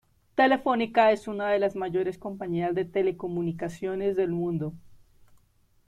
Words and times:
Telefónica 0.33 1.11
es 1.11 1.27
una 1.27 1.49
de 1.49 1.59
las 1.59 1.75
mayores 1.75 2.17
compañías 2.17 2.73
de 2.73 2.85
telecomunicaciones 2.85 4.15
del 4.15 4.31
mundo. 4.31 4.73